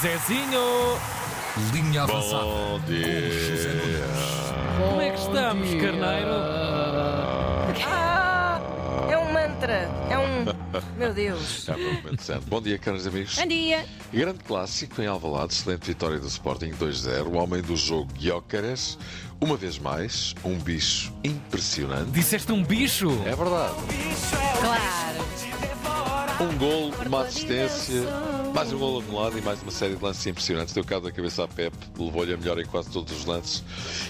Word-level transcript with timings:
Zezinho! 0.00 0.98
Linha 1.74 2.04
avançada. 2.04 2.44
Bom 2.44 2.80
dia. 2.86 3.04
Como 4.78 4.98
é 4.98 5.10
que 5.10 5.18
estamos, 5.18 5.68
carneiro? 5.74 6.30
Ah, 7.84 8.62
é 9.10 9.18
um 9.18 9.30
mantra. 9.30 9.90
É 10.08 10.16
um. 10.16 10.46
Meu 10.96 11.12
Deus. 11.12 11.68
É 11.68 11.74
um 11.74 12.16
certo. 12.16 12.46
Bom 12.46 12.62
dia, 12.62 12.78
caros 12.78 13.06
amigos. 13.06 13.36
Bom 13.36 13.46
dia. 13.46 13.84
Grande 14.10 14.38
clássico 14.38 15.02
em 15.02 15.06
Alvalade, 15.06 15.52
excelente 15.52 15.86
vitória 15.86 16.18
do 16.18 16.28
Sporting 16.28 16.70
2-0. 16.70 17.26
O 17.26 17.36
homem 17.36 17.60
do 17.60 17.76
jogo, 17.76 18.10
Guiócaras, 18.14 18.96
uma 19.38 19.54
vez 19.54 19.78
mais, 19.78 20.34
um 20.42 20.56
bicho 20.58 21.12
impressionante. 21.22 22.10
Disseste 22.10 22.50
um 22.52 22.64
bicho? 22.64 23.10
É 23.26 23.36
verdade. 23.36 23.74
Claro. 24.62 25.59
Um 26.40 26.56
gol, 26.56 26.90
uma 27.06 27.20
assistência, 27.22 28.02
mais 28.54 28.72
um 28.72 28.78
gol 28.78 29.00
anulado 29.00 29.36
e 29.38 29.42
mais 29.42 29.60
uma 29.60 29.70
série 29.70 29.94
de 29.94 30.02
lances 30.02 30.26
impressionantes. 30.26 30.72
Deu 30.72 30.82
cabo 30.82 31.04
da 31.04 31.12
cabeça 31.12 31.44
a 31.44 31.48
Pep, 31.48 31.76
levou-lhe 31.98 32.32
a 32.32 32.36
melhor 32.38 32.58
em 32.58 32.64
quase 32.64 32.90
todos 32.90 33.12
os 33.12 33.26
lances. 33.26 33.62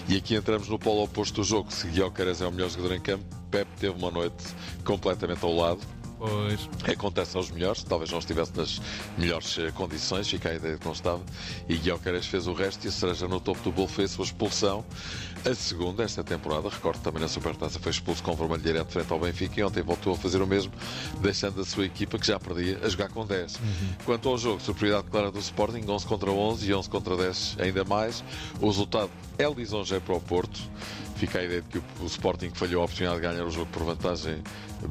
E 0.08 0.16
aqui 0.16 0.36
entramos 0.36 0.68
no 0.68 0.78
polo 0.78 1.02
oposto 1.02 1.40
do 1.40 1.44
jogo. 1.44 1.72
Se 1.72 1.88
Guiócaras 1.88 2.40
é 2.40 2.46
o 2.46 2.52
melhor 2.52 2.70
jogador 2.70 2.94
em 2.94 3.00
campo, 3.00 3.24
Pep 3.50 3.68
teve 3.80 3.98
uma 3.98 4.12
noite 4.12 4.44
completamente 4.84 5.44
ao 5.44 5.52
lado. 5.52 5.80
Pois. 6.20 6.68
Acontece 6.86 7.34
aos 7.34 7.50
melhores, 7.50 7.82
talvez 7.82 8.10
não 8.10 8.18
estivesse 8.18 8.54
nas 8.54 8.78
melhores 9.16 9.56
eh, 9.58 9.70
condições, 9.70 10.28
fica 10.28 10.50
a 10.50 10.54
ideia 10.54 10.74
de 10.74 10.80
que 10.80 10.84
não 10.84 10.92
estava. 10.92 11.22
E 11.66 11.78
Guilherme 11.78 12.20
fez 12.20 12.46
o 12.46 12.52
resto 12.52 12.84
e 12.84 12.88
a 12.88 12.92
cereja 12.92 13.26
no 13.26 13.40
topo 13.40 13.62
do 13.62 13.72
bolo 13.72 13.88
foi 13.88 14.04
a 14.04 14.08
sua 14.08 14.26
expulsão. 14.26 14.84
A 15.50 15.54
segunda, 15.54 16.02
esta 16.02 16.22
temporada, 16.22 16.68
recordo 16.68 17.00
também 17.00 17.22
na 17.22 17.28
Supertaça, 17.28 17.80
foi 17.80 17.90
expulso 17.90 18.22
com 18.22 18.36
vermelho 18.36 18.60
direto 18.62 18.92
frente 18.92 19.10
ao 19.10 19.18
Benfica 19.18 19.60
e 19.60 19.62
ontem 19.62 19.82
voltou 19.82 20.12
a 20.12 20.16
fazer 20.16 20.42
o 20.42 20.46
mesmo, 20.46 20.70
deixando 21.22 21.58
a 21.58 21.64
sua 21.64 21.86
equipa, 21.86 22.18
que 22.18 22.26
já 22.26 22.38
perdia, 22.38 22.78
a 22.82 22.88
jogar 22.90 23.08
com 23.08 23.24
10. 23.24 23.58
Quanto 24.04 24.28
ao 24.28 24.36
jogo, 24.36 24.60
superioridade 24.60 25.10
clara 25.10 25.30
do 25.30 25.38
Sporting, 25.38 25.86
11 25.88 26.06
contra 26.06 26.30
11 26.30 26.68
e 26.68 26.74
11 26.74 26.90
contra 26.90 27.16
10 27.16 27.56
ainda 27.60 27.82
mais. 27.82 28.22
O 28.60 28.66
resultado 28.66 29.10
é 29.38 29.48
lisonjeiro 29.48 30.04
para 30.04 30.16
o 30.16 30.20
Porto. 30.20 30.60
Fica 31.16 31.38
a 31.38 31.44
ideia 31.44 31.62
de 31.62 31.68
que 31.68 31.78
o 32.02 32.06
Sporting 32.06 32.50
falhou 32.50 32.82
a 32.82 32.84
oportunidade 32.84 33.20
de 33.20 33.26
ganhar 33.26 33.44
o 33.44 33.50
jogo 33.50 33.70
por 33.72 33.84
vantagem 33.84 34.42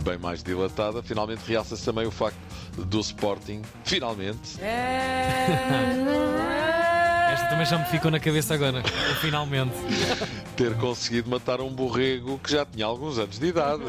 bem 0.03 0.17
mais 0.17 0.43
dilatada. 0.43 1.01
Finalmente 1.03 1.41
realça-se 1.47 1.83
também 1.83 2.05
o 2.05 2.11
facto 2.11 2.37
do 2.77 2.99
Sporting, 2.99 3.61
finalmente, 3.83 4.57
Esta 7.31 7.45
também 7.45 7.65
já 7.65 7.77
me 7.77 7.85
ficou 7.85 8.09
na 8.09 8.19
cabeça 8.19 8.55
agora. 8.55 8.81
Finalmente. 9.21 9.73
ter 10.57 10.73
conseguido 10.75 11.29
matar 11.29 11.61
um 11.61 11.69
borrego 11.69 12.39
que 12.39 12.51
já 12.51 12.65
tinha 12.65 12.85
alguns 12.85 13.19
anos 13.19 13.37
de 13.37 13.47
idade. 13.47 13.83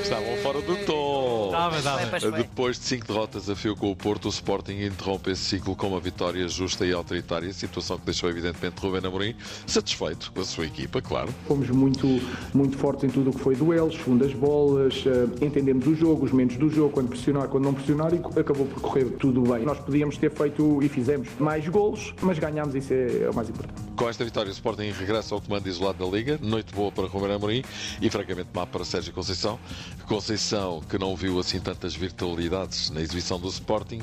Estavam 0.00 0.36
fora 0.42 0.60
do 0.62 0.76
tom. 0.84 1.46
Estava, 1.46 1.78
estava. 1.78 2.06
Pois 2.06 2.22
foi. 2.22 2.32
Depois 2.32 2.78
de 2.78 2.84
cinco 2.84 3.06
derrotas 3.06 3.50
a 3.50 3.56
fio 3.56 3.76
com 3.76 3.90
o 3.90 3.96
Porto, 3.96 4.26
o 4.26 4.28
Sporting 4.28 4.82
interrompe 4.82 5.30
esse 5.30 5.42
ciclo 5.42 5.74
com 5.76 5.88
uma 5.88 6.00
vitória 6.00 6.46
justa 6.48 6.86
e 6.86 6.92
autoritária, 6.92 7.52
situação 7.52 7.98
que 7.98 8.04
deixou 8.04 8.28
evidentemente 8.30 8.80
Rubén 8.80 9.06
Amorim 9.06 9.34
satisfeito 9.66 10.32
com 10.32 10.40
a 10.40 10.44
sua 10.44 10.66
equipa, 10.66 11.00
claro. 11.00 11.32
Fomos 11.46 11.68
muito, 11.70 12.06
muito 12.54 12.76
fortes 12.76 13.04
em 13.04 13.08
tudo 13.08 13.30
o 13.30 13.32
que 13.32 13.40
foi 13.40 13.54
duelos, 13.54 13.94
segundas 13.96 14.32
bolas, 14.32 15.04
eh, 15.06 15.44
entendemos 15.44 15.86
o 15.86 15.94
jogo, 15.94 16.24
os 16.24 16.32
momentos 16.32 16.56
do 16.56 16.68
jogo, 16.68 16.90
quando 16.90 17.08
pressionar, 17.08 17.48
quando 17.48 17.64
não 17.64 17.74
pressionar, 17.74 18.12
e 18.12 18.40
acabou 18.40 18.66
por 18.66 18.80
correr 18.80 19.04
tudo 19.18 19.42
bem. 19.42 19.64
Nós 19.64 19.78
podíamos 19.78 20.16
ter 20.16 20.30
feito 20.30 20.82
e 20.82 20.88
fizemos 20.88 21.28
mais 21.38 21.66
golos, 21.68 22.14
mas 22.22 22.38
ganhámos, 22.38 22.74
isso 22.74 22.92
é, 22.92 23.24
é 23.24 23.30
o 23.30 23.34
mais 23.34 23.48
importante. 23.48 23.89
Com 24.00 24.08
esta 24.08 24.24
vitória, 24.24 24.48
o 24.48 24.52
Sporting 24.52 24.90
regressa 24.92 25.34
ao 25.34 25.42
comando 25.42 25.66
isolado 25.66 26.02
da 26.02 26.10
Liga. 26.10 26.38
Noite 26.40 26.74
boa 26.74 26.90
para 26.90 27.06
Rubén 27.06 27.34
Amorim 27.34 27.62
e, 28.00 28.08
francamente, 28.08 28.48
má 28.54 28.66
para 28.66 28.82
Sérgio 28.82 29.12
Conceição. 29.12 29.60
Conceição, 30.08 30.80
que 30.88 30.96
não 30.96 31.14
viu 31.14 31.38
assim 31.38 31.60
tantas 31.60 31.94
virtualidades 31.94 32.88
na 32.88 33.02
exibição 33.02 33.38
do 33.38 33.48
Sporting, 33.48 34.00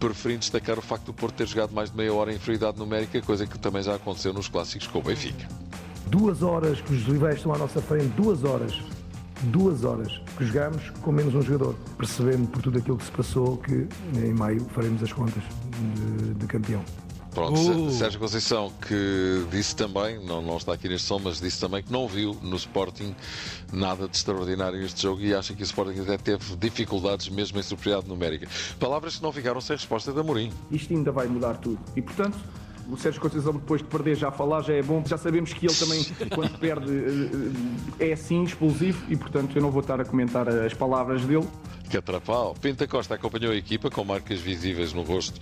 preferindo 0.00 0.40
destacar 0.40 0.78
o 0.78 0.80
facto 0.80 1.04
do 1.04 1.12
Porto 1.12 1.34
ter 1.34 1.46
jogado 1.46 1.74
mais 1.74 1.90
de 1.90 1.98
meia 1.98 2.14
hora 2.14 2.32
em 2.32 2.36
inferioridade 2.36 2.78
numérica, 2.78 3.20
coisa 3.20 3.46
que 3.46 3.58
também 3.58 3.82
já 3.82 3.96
aconteceu 3.96 4.32
nos 4.32 4.48
clássicos 4.48 4.86
com 4.86 5.00
o 5.00 5.02
Benfica. 5.02 5.46
Duas 6.06 6.40
horas 6.42 6.80
que 6.80 6.94
os 6.94 7.02
rivais 7.02 7.36
estão 7.36 7.52
à 7.52 7.58
nossa 7.58 7.82
frente, 7.82 8.08
duas 8.16 8.42
horas, 8.42 8.72
duas 9.42 9.84
horas 9.84 10.18
que 10.38 10.46
jogamos 10.46 10.88
com 11.02 11.12
menos 11.12 11.34
um 11.34 11.42
jogador, 11.42 11.74
percebendo 11.98 12.48
por 12.48 12.62
tudo 12.62 12.78
aquilo 12.78 12.96
que 12.96 13.04
se 13.04 13.12
passou 13.12 13.58
que 13.58 13.86
em 14.18 14.32
maio 14.32 14.64
faremos 14.70 15.02
as 15.02 15.12
contas 15.12 15.42
de, 15.42 16.32
de 16.32 16.46
campeão. 16.46 16.82
Pronto, 17.36 17.60
Uh. 17.60 17.90
Sérgio 17.90 18.18
Conceição 18.18 18.72
que 18.80 19.46
disse 19.50 19.76
também, 19.76 20.18
não, 20.24 20.40
não 20.40 20.56
está 20.56 20.72
aqui 20.72 20.88
neste 20.88 21.06
som, 21.06 21.20
mas 21.22 21.38
disse 21.38 21.60
também 21.60 21.82
que 21.82 21.92
não 21.92 22.08
viu 22.08 22.34
no 22.40 22.56
Sporting 22.56 23.14
nada 23.70 24.08
de 24.08 24.16
extraordinário 24.16 24.80
neste 24.80 25.02
jogo 25.02 25.20
e 25.20 25.34
acha 25.34 25.52
que 25.52 25.62
o 25.62 25.64
Sporting 25.64 26.00
até 26.00 26.16
teve 26.16 26.56
dificuldades 26.56 27.28
mesmo 27.28 27.58
em 27.58 27.62
superioridade 27.62 28.08
numérica. 28.08 28.48
Palavras 28.80 29.16
que 29.16 29.22
não 29.22 29.30
ficaram 29.32 29.60
sem 29.60 29.76
resposta 29.76 30.14
de 30.14 30.18
Amorim. 30.18 30.50
Isto 30.70 30.94
ainda 30.94 31.12
vai 31.12 31.26
mudar 31.26 31.58
tudo. 31.58 31.78
E, 31.94 32.00
portanto, 32.00 32.38
o 32.88 32.96
Sérgio 32.96 33.20
Conceição, 33.20 33.52
depois 33.52 33.82
de 33.82 33.88
perder, 33.88 34.14
já 34.14 34.30
falar, 34.30 34.62
já 34.62 34.72
é 34.72 34.82
bom. 34.82 35.02
Já 35.04 35.18
sabemos 35.18 35.52
que 35.52 35.66
ele 35.66 35.74
também, 35.74 36.06
quando 36.34 36.58
perde, 36.58 36.90
eh, 38.00 38.08
é 38.08 38.12
assim, 38.14 38.44
explosivo, 38.44 39.04
e, 39.10 39.16
portanto, 39.16 39.54
eu 39.56 39.60
não 39.60 39.70
vou 39.70 39.82
estar 39.82 40.00
a 40.00 40.06
comentar 40.06 40.48
as 40.48 40.72
palavras 40.72 41.20
dele. 41.22 41.46
Catrapau. 41.88 42.54
Pinta 42.60 42.86
Costa 42.86 43.14
acompanhou 43.14 43.52
a 43.52 43.56
equipa 43.56 43.90
com 43.90 44.04
marcas 44.04 44.40
visíveis 44.40 44.92
no 44.92 45.02
rosto 45.02 45.40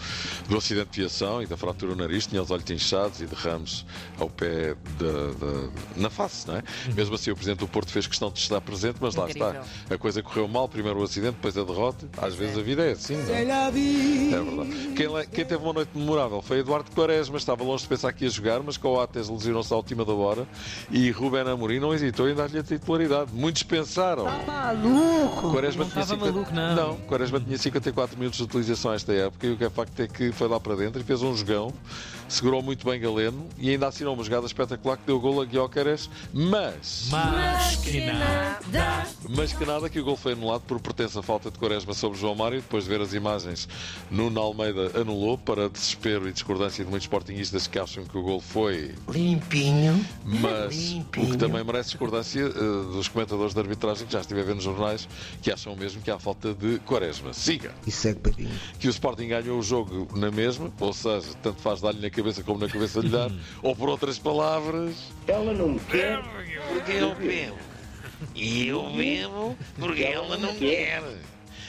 do 0.49 0.57
acidente 0.57 0.91
de 0.91 1.01
viação 1.01 1.43
e 1.43 1.47
da 1.47 1.57
fratura 1.57 1.95
no 1.95 2.03
nariz, 2.03 2.27
tinha 2.27 2.43
os 2.43 2.51
olhos 2.51 2.69
inchados 2.71 3.21
e 3.21 3.27
derrames 3.27 3.85
ao 4.19 4.29
pé 4.29 4.75
da, 4.99 5.47
da- 5.47 5.69
na 5.97 6.11
face, 6.11 6.47
não 6.47 6.57
é? 6.57 6.63
Mesmo 6.95 7.15
assim, 7.15 7.31
o 7.31 7.35
Presidente 7.35 7.59
do 7.61 7.69
Porto 7.69 7.91
fez 7.91 8.07
questão 8.07 8.31
de 8.31 8.39
estar 8.39 8.61
presente, 8.61 8.97
mas 9.01 9.15
lá 9.15 9.25
Incrível. 9.29 9.63
está. 9.63 9.95
A 9.95 9.99
coisa 9.99 10.23
correu 10.23 10.47
mal, 10.49 10.69
primeiro 10.69 11.01
o 11.01 11.03
acidente, 11.03 11.35
depois 11.35 11.57
a 11.57 11.65
derrota. 11.65 12.09
Às 12.19 12.35
vezes 12.35 12.59
a 12.59 12.63
vida 12.63 12.85
é 12.85 12.93
assim, 12.93 13.17
não 13.17 13.35
é? 13.35 13.43
É 13.43 14.43
verdade. 14.43 14.93
Quem, 14.97 15.09
quem 15.33 15.45
teve 15.45 15.63
uma 15.63 15.73
noite 15.73 15.91
memorável 15.95 16.41
foi 16.43 16.59
Eduardo 16.61 16.91
Quaresma, 16.91 17.37
estava 17.37 17.63
longe 17.65 17.83
de 17.83 17.89
pensar 17.89 18.13
que 18.13 18.25
ia 18.25 18.31
jogar, 18.31 18.63
mas 18.63 18.77
com 18.77 18.89
o 18.89 19.01
Ates 19.01 19.29
lesionou-se 19.29 19.73
à 19.73 19.77
última 19.77 20.05
da 20.05 20.13
hora 20.13 20.47
e 20.91 21.11
Rubén 21.11 21.43
Amorim 21.49 21.79
não 21.81 21.93
hesitou 21.95 22.29
em 22.29 22.35
dar-lhe 22.35 22.59
a 22.59 22.63
titularidade. 22.63 23.31
Muitos 23.33 23.63
pensaram. 23.63 24.25
Maluco. 24.47 25.51
Quaresma 25.53 25.85
tinha 25.85 26.03
estava 26.03 26.25
50 26.27 26.34
maluco, 26.35 26.53
não. 26.55 26.97
Quaresma 27.07 27.41
tinha 27.41 27.57
54 27.57 28.19
minutos 28.19 28.39
de 28.39 28.45
utilização 28.45 28.93
esta 28.93 29.13
época 29.13 29.47
e 29.47 29.53
o 29.53 29.57
que 29.57 29.65
é 29.65 29.71
facto 29.71 30.01
é 30.01 30.09
que 30.09 30.33
foi 30.33 30.49
lá 30.49 30.59
para 30.59 30.75
dentro 30.77 31.01
e 31.01 31.05
fez 31.05 31.23
um 31.23 31.35
jogão, 31.37 31.73
segurou 32.29 32.63
muito 32.63 32.85
bem 32.89 33.01
Galeno 33.01 33.47
e 33.59 33.71
ainda 33.71 33.87
assinou 33.87 34.15
uma 34.15 34.25
jogada 34.25 34.47
espetacular 34.47 34.97
que 34.97 35.05
deu 35.07 35.21
gol 35.21 35.41
a 35.41 35.45
Guiócares, 35.45 36.11
mas, 36.33 37.09
Mas 37.11 37.77
que 37.77 38.01
nada. 38.01 39.07
mas 39.29 39.53
que 39.53 39.65
nada 39.65 39.89
que 39.89 40.01
o 40.01 40.05
gol 40.05 40.17
foi 40.17 40.33
anulado 40.33 40.63
por 40.63 40.81
pertença 40.81 41.21
à 41.21 41.23
falta 41.23 41.51
de 41.51 41.59
Quaresma 41.59 41.95
sobre 41.95 42.19
João 42.19 42.35
Mário. 42.35 42.61
Depois 42.61 42.85
de 42.85 42.91
ver 42.91 43.01
as 43.01 43.13
imagens, 43.13 43.69
Nuno 44.11 44.41
Almeida 44.41 44.91
anulou 45.01 45.39
para 45.39 45.69
desespero 45.69 46.29
e 46.29 46.33
discordância 46.33 46.85
de 46.85 46.91
muitos 46.91 47.05
sportinguistas 47.05 47.67
que 47.67 47.79
acham 47.79 48.05
que 48.05 48.17
o 48.19 48.23
gol 48.23 48.41
foi 48.41 48.95
Limpinho. 49.09 50.05
mas 50.25 50.75
Limpinho. 50.75 51.27
o 51.27 51.31
que 51.31 51.37
também 51.37 51.63
merece 51.63 51.91
discordância 51.91 52.41
eh, 52.41 52.51
dos 52.93 53.09
comentadores 53.09 53.55
de 53.55 53.61
arbitragem 53.61 54.07
que 54.07 54.13
já 54.13 54.21
estive 54.21 54.41
a 54.41 54.45
ver 54.45 54.55
nos 54.55 54.65
jornais 54.65 55.09
que 55.43 55.51
acham 55.53 55.77
mesmo 55.77 56.01
que 56.03 56.11
há 56.11 56.19
falta 56.25 56.55
de 56.55 56.79
Quaresma. 56.81 57.35
Siga! 57.35 57.75
E 57.87 57.91
segue 57.91 58.21
papinho. 58.21 58.51
Que 58.79 58.89
o 58.89 58.91
Sporting 58.91 59.29
ganhou 59.29 59.59
o 59.59 59.63
jogo 59.63 60.09
na 60.17 60.31
mesma, 60.31 60.73
ou 60.81 60.93
seja, 60.95 61.35
tanto 61.43 61.61
faz 61.61 61.83
dar-lhe 61.83 62.01
na 62.01 62.09
cabeça 62.09 62.43
como 62.43 62.59
na 62.59 62.69
cabeça 62.69 63.01
lhe 63.01 63.11
dar, 63.11 63.31
ou 63.63 63.77
por 63.77 63.91
outras 63.91 64.19
palavras, 64.19 64.97
Ela 65.27 65.53
não 65.53 65.69
me 65.69 65.81
quer. 65.81 66.23
Porque 66.69 66.93
eu 66.93 67.15
bebo. 67.15 67.59
E 68.35 68.69
eu 68.69 68.91
bebo 68.91 69.57
porque 69.79 70.03
ela 70.03 70.39
não 70.39 70.55
quer. 70.55 71.03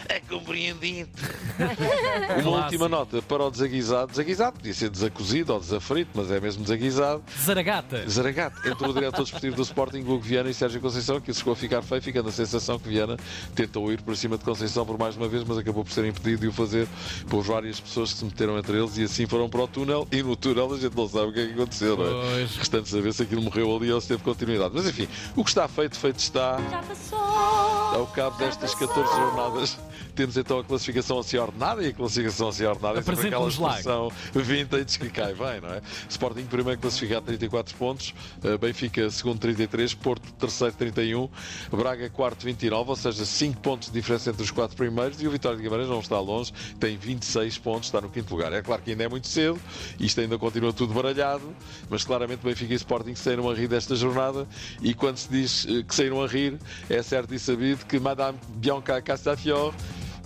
É 0.08 0.20
compreendido. 0.20 1.10
uma 1.60 2.42
Clássico. 2.44 2.50
última 2.50 2.90
nota 2.90 3.22
para 3.22 3.44
o 3.44 3.52
desaguisado. 3.52 4.12
Desaguisado 4.12 4.58
podia 4.58 4.74
ser 4.74 4.90
desacozido 4.90 5.54
ou 5.54 5.60
desafrito, 5.60 6.12
mas 6.14 6.30
é 6.32 6.40
mesmo 6.40 6.64
desaguisado. 6.64 7.24
Zaragata. 7.44 8.08
Zaragato, 8.10 8.68
entre 8.68 8.88
o 8.88 8.94
diretor 8.94 9.24
desportivo 9.24 9.56
do 9.56 9.62
Sporting, 9.64 10.00
Hugo 10.00 10.20
Viana 10.20 10.50
e 10.50 10.54
Sérgio 10.54 10.80
Conceição, 10.82 11.20
que 11.20 11.34
chegou 11.34 11.54
a 11.54 11.56
ficar 11.56 11.82
feio, 11.82 12.02
ficando 12.02 12.30
a 12.30 12.32
sensação 12.32 12.78
que 12.78 12.88
Viana 12.90 13.18
tentou 13.56 13.92
ir 13.92 14.02
por 14.02 14.16
cima 14.16 14.38
de 14.38 14.44
Conceição 14.44 14.86
por 14.86 14.98
mais 14.98 15.16
uma 15.16 15.28
vez, 15.28 15.44
mas 15.44 15.58
acabou 15.58 15.84
por 15.84 15.92
ser 15.92 16.06
impedido 16.06 16.42
de 16.42 16.48
o 16.48 16.52
fazer 16.54 16.88
por 17.30 17.42
várias 17.44 17.80
pessoas 17.80 18.12
que 18.14 18.20
se 18.20 18.26
meteram 18.26 18.58
entre 18.58 18.78
eles 18.78 18.98
e 18.98 19.04
assim 19.04 19.26
foram 19.26 19.50
para 19.50 19.62
o 19.62 19.68
túnel. 19.68 20.08
E 20.12 20.22
no 20.22 20.36
túnel 20.36 20.74
a 20.74 20.78
gente 20.78 20.96
não 20.96 21.08
sabe 21.08 21.28
o 21.28 21.34
que 21.34 21.40
é 21.40 21.46
que 21.48 21.54
aconteceu, 21.54 21.98
não 21.98 22.06
é? 22.06 22.10
Pois. 22.38 22.56
Restante 22.58 22.90
saber 22.90 23.14
se 23.14 23.24
aquilo 23.24 23.42
morreu 23.42 23.76
ali 23.76 23.92
ou 23.92 24.00
se 24.02 24.08
teve 24.10 24.24
continuidade. 24.24 24.72
Mas 24.74 24.88
enfim, 24.88 25.08
o 25.36 25.44
que 25.44 25.50
está 25.50 25.68
feito, 25.68 25.98
feito 25.98 26.20
está. 26.20 26.60
Já 26.70 26.84
passou. 26.84 27.65
Ao 27.96 28.06
cabo 28.08 28.38
destas 28.38 28.76
14 28.76 29.10
jornadas, 29.10 29.78
temos 30.16 30.36
então 30.36 30.60
a 30.60 30.64
classificação 30.66 31.18
assim 31.20 31.38
ordenada 31.38 31.82
e 31.82 31.88
a 31.88 31.94
classificação 31.94 32.50
assim 32.50 32.66
ordenada. 32.66 33.00
É 33.00 33.02
sempre 33.02 33.28
aquela 33.28 33.48
expressão 33.48 34.12
vintage 34.34 35.00
que 35.00 35.10
cai 35.10 35.34
bem, 35.34 35.62
não 35.62 35.70
é? 35.70 35.82
Sporting 36.10 36.46
primeiro 36.46 36.78
classificado 36.82 37.26
34 37.28 37.74
pontos, 37.78 38.14
eh, 38.44 38.58
Benfica 38.58 39.10
segundo 39.10 39.40
33, 39.40 39.94
Porto 39.94 40.30
terceiro 40.34 40.76
31, 40.76 41.30
Braga 41.72 42.10
quarto 42.10 42.44
29, 42.44 42.90
ou 42.90 42.96
seja, 42.98 43.26
5 43.26 43.62
pontos 43.62 43.88
de 43.88 43.94
diferença 43.94 44.30
entre 44.30 44.44
os 44.44 44.52
quatro 44.52 44.76
primeiros. 44.76 45.22
E 45.22 45.28
o 45.28 45.32
Vitória 45.32 45.56
de 45.56 45.64
Guimarães 45.64 45.88
não 45.88 46.02
está 46.02 46.20
longe, 46.20 46.52
tem 46.78 46.98
26 46.98 47.58
pontos, 47.60 47.88
está 47.88 48.02
no 48.02 48.10
quinto 48.10 48.30
lugar. 48.36 48.52
É 48.52 48.62
claro 48.62 48.82
que 48.82 48.92
ainda 48.92 49.06
é 49.06 49.08
muito 49.08 49.28
cedo, 49.28 49.58
isto 49.98 50.20
ainda 50.20 50.38
continua 50.38 50.74
tudo 50.74 50.94
baralhado, 50.94 51.48
mas 51.90 52.04
claramente 52.04 52.44
Benfica 52.44 52.74
e 52.74 52.76
Sporting 52.76 53.16
saíram 53.16 53.50
a 53.50 53.54
rir 53.54 53.70
desta 53.70 53.96
jornada. 53.96 54.46
E 54.82 54.94
quando 54.94 55.16
se 55.16 55.30
diz 55.30 55.66
eh, 55.66 55.82
que 55.82 55.96
saíram 55.96 56.22
a 56.22 56.28
rir, 56.28 56.60
é 56.90 57.02
certo 57.02 57.34
e 57.34 57.40
sabido 57.40 57.85
que 57.88 58.00
Madame 58.00 58.40
Bianca 58.50 59.02
Castafiore 59.02 59.76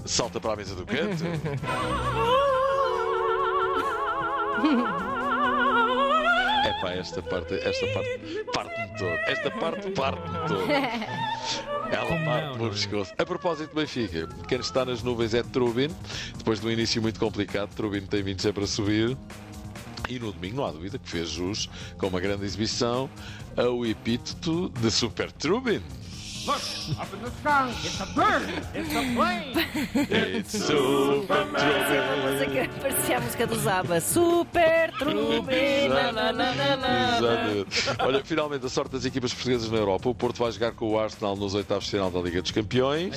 salta 0.06 0.40
para 0.40 0.54
a 0.54 0.56
mesa 0.56 0.76
do 0.76 0.86
canto. 0.86 1.24
Epá, 6.80 6.92
esta 6.92 7.22
parte, 7.22 7.56
esta 7.56 7.88
parte 7.88 8.46
parte-me 8.54 8.98
todo. 8.98 9.20
Esta 9.28 9.52
parte 9.52 9.92
parte-me 9.92 10.48
todo. 10.48 10.64
Ela 11.92 12.26
parte 12.26 12.58
pelo 12.58 12.68
é? 12.68 12.70
pescoço. 12.70 13.14
A 13.18 13.26
propósito 13.26 13.70
do 13.70 13.76
Benfica, 13.76 14.30
quem 14.48 14.60
está 14.60 14.86
nas 14.86 15.02
nuvens 15.02 15.34
é 15.34 15.42
Trubin. 15.42 15.90
Depois 16.38 16.60
do 16.60 16.72
início 16.72 17.02
muito 17.02 17.20
complicado, 17.20 17.74
Trubin 17.76 18.02
tem 18.02 18.22
vindo 18.22 18.42
sempre 18.42 18.64
a 18.64 18.68
subir. 18.68 19.18
E 20.08 20.20
no 20.20 20.32
domingo, 20.32 20.58
não 20.58 20.66
há 20.66 20.72
dúvida, 20.72 20.98
que 20.98 21.10
fez 21.10 21.30
jus 21.30 21.70
com 21.98 22.08
uma 22.08 22.20
grande 22.20 22.46
exibição 22.46 23.10
ao 23.58 23.86
epíteto 23.86 24.70
de 24.80 24.92
Super 24.92 25.32
Trubin. 25.32 25.82
It's 30.36 30.52
Super 30.58 31.38
A 31.38 31.46
Trubin. 31.46 32.32
música, 32.32 32.70
parecia 32.82 33.18
a 33.18 33.22
música 33.22 33.48
do 33.48 33.56
Zaba. 33.60 34.02
Super 34.02 34.92
Trubin. 34.98 35.90
na, 35.90 36.12
na, 36.12 36.34
na, 36.34 36.54
na, 36.56 36.78
na. 36.78 37.18
Exatamente. 37.18 37.84
Olha, 38.00 38.24
finalmente 38.24 38.66
a 38.66 38.70
sorte 38.70 38.92
das 38.92 39.06
equipas 39.06 39.34
portuguesas 39.34 39.70
na 39.70 39.78
Europa. 39.78 40.10
O 40.10 40.16
Porto 40.16 40.40
vai 40.40 40.52
jogar 40.52 40.72
com 40.72 40.90
o 40.90 41.00
Arsenal 41.00 41.36
nos 41.36 41.54
oitavos 41.54 41.86
de 41.86 41.92
final 41.92 42.10
da 42.10 42.20
Liga 42.20 42.42
dos 42.42 42.52
Campeões. 42.52 43.14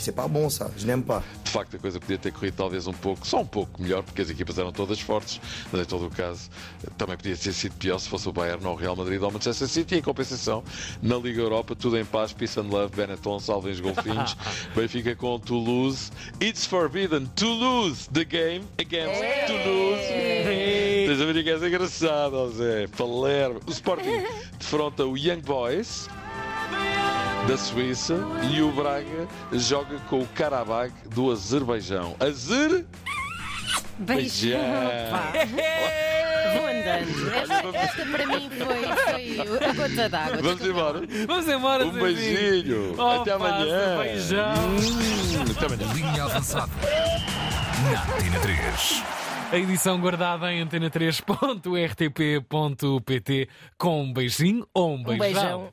C'est 0.00 0.14
pas 0.14 0.28
bon 0.28 0.50
ça, 0.50 0.70
je 0.76 0.86
n'aime 0.86 1.02
pas. 1.02 1.22
De 1.42 1.50
facto, 1.50 1.76
a 1.76 1.78
coisa 1.78 1.98
podia 1.98 2.18
ter 2.18 2.32
corrido 2.32 2.54
talvez 2.56 2.86
um 2.86 2.92
pouco, 2.92 3.26
só 3.26 3.40
um 3.40 3.46
pouco 3.46 3.80
melhor, 3.80 4.02
porque 4.02 4.20
as 4.20 4.28
equipas 4.28 4.58
eram 4.58 4.72
todas 4.72 5.00
fortes, 5.00 5.40
mas 5.72 5.80
em 5.82 5.84
todo 5.84 6.06
o 6.06 6.10
caso 6.10 6.50
também 6.98 7.16
podia 7.16 7.36
ter 7.36 7.52
sido 7.52 7.74
pior 7.76 7.98
se 7.98 8.08
fosse 8.08 8.28
o 8.28 8.32
Bayern 8.32 8.66
ou 8.66 8.72
o 8.74 8.76
Real 8.76 8.94
Madrid 8.96 9.22
ou 9.22 9.30
o 9.30 9.32
Manchester 9.32 9.68
City. 9.68 9.94
Em 9.96 10.02
compensação, 10.02 10.62
na 11.00 11.16
Liga 11.16 11.40
Europa, 11.40 11.74
tudo 11.74 11.96
em 11.96 12.04
paz, 12.04 12.34
and 12.58 12.68
love, 12.74 12.96
Benetton, 12.96 13.38
salvem 13.38 13.72
os 13.72 13.80
golfinhos, 13.80 14.36
Benfica 14.74 15.14
com 15.14 15.38
Toulouse. 15.38 16.10
It's 16.42 16.66
forbidden 16.66 17.26
to 17.36 17.46
lose 17.46 18.08
the 18.10 18.24
game 18.24 18.64
against 18.78 19.20
Toulouse. 19.46 20.02
Tens 21.06 21.20
a 21.20 21.24
ver 21.24 21.44
que 21.44 21.50
é 21.50 21.56
engraçado, 21.56 22.50
Zé. 22.52 22.86
Palermo. 22.88 23.60
O 23.66 23.70
Sporting 23.70 24.24
defronta 24.58 25.04
o 25.04 25.16
Young 25.16 25.40
Boys 25.40 26.08
da 27.46 27.56
Suíça 27.56 28.18
e 28.50 28.60
o 28.60 28.72
Braga 28.72 29.28
joga 29.52 29.98
com 30.08 30.20
o 30.20 30.26
Karabag 30.28 30.92
do 31.06 31.30
Azerbaijão. 31.30 32.16
Azer? 32.18 32.84
Beijão. 33.98 34.58
pá. 35.10 35.32
Vou 36.52 36.66
andando. 36.66 37.34
Esta, 37.34 37.54
esta 37.78 38.06
para 38.06 38.26
mim 38.26 38.50
foi, 38.50 38.82
foi 39.04 39.40
a 39.68 39.72
gota 39.72 40.08
d'água. 40.08 40.42
Vamos 40.42 40.64
embora. 40.64 41.00
Vamos 41.26 41.48
embora, 41.48 41.86
Um 41.86 41.90
beijinho. 41.92 42.94
Oh, 42.98 43.02
Até 43.20 43.32
amanhã. 43.32 43.96
pá, 43.96 44.02
Beijão. 44.02 44.54
Hum, 44.54 45.44
até 45.56 45.66
amanhã. 45.66 45.92
Linha 45.94 46.24
avançada. 46.24 46.72
Na 47.82 47.90
Antena 48.16 48.38
3. 48.40 49.02
A 49.52 49.56
edição 49.58 50.00
guardada 50.00 50.50
em 50.52 50.64
antena3.rtp.pt 50.64 53.48
com 53.78 54.02
um 54.02 54.12
beijinho 54.12 54.66
ou 54.74 54.90
um 54.90 54.94
Um 54.94 55.04
beijão. 55.04 55.18
beijão. 55.18 55.62